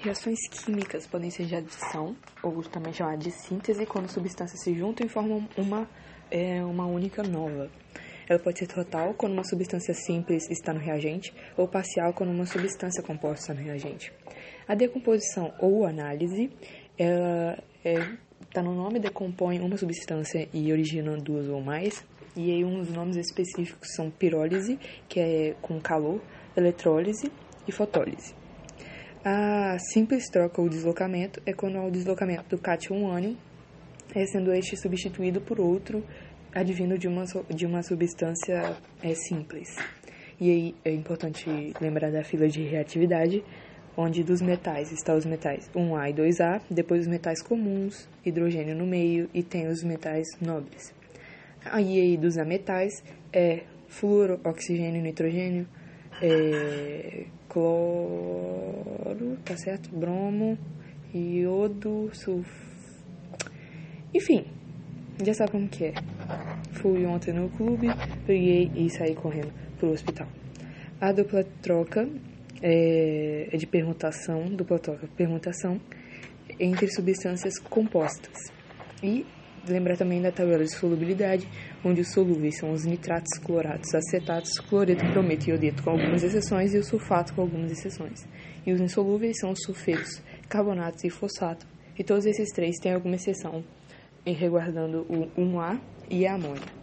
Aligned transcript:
Reações 0.00 0.38
químicas 0.48 1.08
podem 1.08 1.28
ser 1.28 1.46
de 1.46 1.56
adição, 1.56 2.14
ou 2.40 2.62
também 2.62 2.92
chamada 2.92 3.18
de 3.18 3.32
síntese, 3.32 3.84
quando 3.84 4.08
substâncias 4.08 4.62
se 4.62 4.72
juntam 4.72 5.04
e 5.04 5.08
formam 5.08 5.48
uma, 5.56 5.90
é, 6.30 6.62
uma 6.64 6.86
única 6.86 7.20
nova. 7.24 7.68
Ela 8.28 8.38
pode 8.38 8.60
ser 8.60 8.68
total 8.68 9.12
quando 9.14 9.32
uma 9.32 9.42
substância 9.42 9.92
simples 9.92 10.48
está 10.50 10.72
no 10.72 10.78
reagente, 10.78 11.34
ou 11.56 11.66
parcial 11.66 12.12
quando 12.12 12.30
uma 12.30 12.46
substância 12.46 13.02
composta 13.02 13.50
está 13.50 13.54
no 13.54 13.60
reagente. 13.60 14.12
A 14.68 14.76
decomposição 14.76 15.52
ou 15.58 15.84
análise, 15.84 16.48
ela 16.96 17.58
está 17.84 18.60
é, 18.60 18.62
no 18.62 18.76
nome, 18.76 19.00
decompõe 19.00 19.58
uma 19.58 19.76
substância 19.76 20.48
e 20.54 20.70
origina 20.70 21.16
duas 21.16 21.48
ou 21.48 21.60
mais. 21.60 22.06
E 22.36 22.52
aí 22.52 22.64
uns 22.64 22.88
nomes 22.88 23.16
específicos 23.16 23.88
são 23.96 24.12
pirólise, 24.12 24.78
que 25.08 25.18
é 25.18 25.56
com 25.60 25.80
calor, 25.80 26.20
eletrólise 26.56 27.32
e 27.66 27.72
fotólise. 27.72 28.37
A 29.30 29.78
simples 29.78 30.30
troca 30.30 30.62
ou 30.62 30.70
deslocamento 30.70 31.42
é 31.44 31.52
quando 31.52 31.76
há 31.76 31.84
o 31.84 31.90
deslocamento 31.90 32.48
do 32.48 32.58
cátion 32.58 33.06
ânion, 33.10 33.34
é 34.14 34.24
sendo 34.24 34.50
este 34.54 34.74
substituído 34.74 35.38
por 35.38 35.60
outro 35.60 36.02
advindo 36.50 36.96
de 36.96 37.06
uma, 37.06 37.24
de 37.50 37.66
uma 37.66 37.82
substância 37.82 38.74
é, 39.02 39.14
simples. 39.14 39.68
E 40.40 40.50
aí 40.50 40.74
é 40.82 40.94
importante 40.94 41.44
lembrar 41.78 42.10
da 42.10 42.24
fila 42.24 42.48
de 42.48 42.62
reatividade, 42.62 43.44
onde 43.94 44.24
dos 44.24 44.40
metais 44.40 44.90
está 44.92 45.14
os 45.14 45.26
metais 45.26 45.68
1A 45.76 46.08
e 46.08 46.14
2A, 46.14 46.62
depois 46.70 47.02
os 47.02 47.06
metais 47.06 47.42
comuns, 47.42 48.08
hidrogênio 48.24 48.74
no 48.74 48.86
meio 48.86 49.28
e 49.34 49.42
tem 49.42 49.68
os 49.68 49.84
metais 49.84 50.26
nobres. 50.40 50.94
Aí, 51.66 52.00
aí 52.00 52.16
dos 52.16 52.38
ametais 52.38 53.04
é 53.30 53.64
flúor, 53.88 54.40
oxigênio, 54.42 55.02
nitrogênio, 55.02 55.68
é, 56.22 57.26
cloro, 57.48 58.27
tá 59.44 59.56
certo? 59.56 59.90
Bromo, 59.94 60.58
iodo, 61.14 62.10
sulf... 62.12 62.48
Enfim, 64.14 64.44
já 65.24 65.34
sabe 65.34 65.52
como 65.52 65.68
que 65.68 65.86
é. 65.86 65.94
Fui 66.72 67.04
ontem 67.06 67.32
no 67.32 67.48
clube, 67.50 67.88
peguei 68.26 68.70
e 68.74 68.88
saí 68.90 69.14
correndo 69.14 69.52
pro 69.78 69.90
hospital. 69.90 70.28
A 71.00 71.12
dupla 71.12 71.44
troca 71.62 72.08
é, 72.62 73.48
é 73.52 73.56
de 73.56 73.66
permutação, 73.66 74.46
dupla 74.46 74.78
troca, 74.78 75.08
permutação 75.16 75.80
entre 76.58 76.88
substâncias 76.88 77.58
compostas. 77.58 78.36
E 79.02 79.24
lembrar 79.68 79.96
também 79.96 80.20
da 80.20 80.32
tabela 80.32 80.64
de 80.64 80.74
solubilidade, 80.74 81.48
onde 81.84 82.00
os 82.00 82.12
solúveis 82.12 82.58
são 82.58 82.72
os 82.72 82.84
nitratos, 82.84 83.38
cloratos, 83.38 83.94
acetatos, 83.94 84.52
cloreto, 84.68 85.04
brometo 85.06 85.48
e 85.48 85.52
iodeto, 85.52 85.82
com 85.82 85.90
algumas 85.90 86.22
exceções, 86.22 86.74
e 86.74 86.78
o 86.78 86.84
sulfato, 86.84 87.34
com 87.34 87.42
algumas 87.42 87.70
exceções. 87.70 88.26
E 88.66 88.72
os 88.72 88.80
insolúveis 88.80 89.38
são 89.38 89.50
os 89.50 89.60
sulfetos, 89.64 90.22
carbonatos 90.48 91.04
e 91.04 91.10
fosfato. 91.10 91.66
E 91.98 92.04
todos 92.04 92.26
esses 92.26 92.50
três 92.50 92.76
têm 92.80 92.94
alguma 92.94 93.16
exceção, 93.16 93.64
em 94.24 94.34
reguardando 94.34 95.06
o 95.08 95.26
1A 95.40 95.80
e 96.10 96.26
a 96.26 96.34
amônia. 96.34 96.77